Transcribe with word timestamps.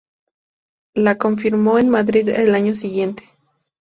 La 0.95 1.19
confirmó 1.19 1.77
en 1.77 1.89
Madrid 1.89 2.27
al 2.29 2.55
año 2.55 2.73
siguiente. 2.75 3.29